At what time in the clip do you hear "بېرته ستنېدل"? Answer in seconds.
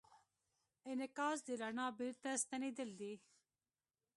1.99-2.89